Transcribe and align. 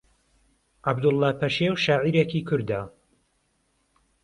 عەبدوڵڵا 0.87 1.29
پەشێو 1.39 1.75
شاعیرێکی 1.85 2.45
کوردە 2.47 2.81